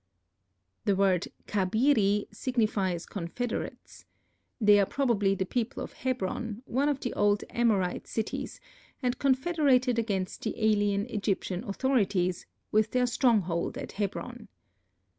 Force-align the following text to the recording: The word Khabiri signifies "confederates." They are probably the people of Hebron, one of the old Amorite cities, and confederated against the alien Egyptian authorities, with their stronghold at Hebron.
The 0.85 0.95
word 0.95 1.27
Khabiri 1.45 2.25
signifies 2.33 3.05
"confederates." 3.05 4.05
They 4.59 4.79
are 4.79 4.85
probably 4.87 5.35
the 5.35 5.45
people 5.45 5.83
of 5.83 5.93
Hebron, 5.93 6.63
one 6.65 6.89
of 6.89 7.01
the 7.01 7.13
old 7.13 7.43
Amorite 7.51 8.07
cities, 8.07 8.59
and 9.03 9.19
confederated 9.19 9.99
against 9.99 10.41
the 10.41 10.55
alien 10.57 11.05
Egyptian 11.05 11.63
authorities, 11.63 12.47
with 12.71 12.89
their 12.89 13.05
stronghold 13.05 13.77
at 13.77 13.91
Hebron. 13.91 14.47